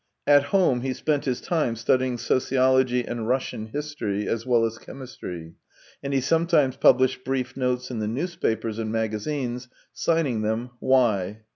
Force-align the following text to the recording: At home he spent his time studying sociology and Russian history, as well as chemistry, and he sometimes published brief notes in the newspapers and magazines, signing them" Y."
At 0.25 0.45
home 0.45 0.81
he 0.81 0.95
spent 0.95 1.25
his 1.25 1.41
time 1.41 1.75
studying 1.75 2.17
sociology 2.17 3.05
and 3.05 3.27
Russian 3.27 3.67
history, 3.67 4.27
as 4.27 4.47
well 4.47 4.65
as 4.65 4.79
chemistry, 4.79 5.53
and 6.01 6.11
he 6.11 6.21
sometimes 6.21 6.75
published 6.75 7.23
brief 7.23 7.55
notes 7.55 7.91
in 7.91 7.99
the 7.99 8.07
newspapers 8.07 8.79
and 8.79 8.91
magazines, 8.91 9.67
signing 9.93 10.41
them" 10.41 10.71
Y." 10.79 11.41